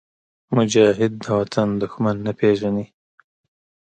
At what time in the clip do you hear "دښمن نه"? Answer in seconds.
1.81-2.31